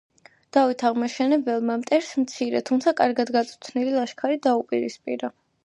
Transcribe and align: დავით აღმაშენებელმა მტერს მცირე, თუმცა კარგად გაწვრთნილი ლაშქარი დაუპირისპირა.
დავით 0.55 0.83
აღმაშენებელმა 0.89 1.75
მტერს 1.83 2.09
მცირე, 2.23 2.63
თუმცა 2.71 2.95
კარგად 3.03 3.33
გაწვრთნილი 3.39 3.95
ლაშქარი 4.01 4.43
დაუპირისპირა. 4.51 5.35